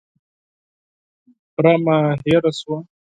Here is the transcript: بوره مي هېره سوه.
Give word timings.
بوره 1.53 1.73
مي 1.85 1.97
هېره 2.23 2.51
سوه. 2.59 2.77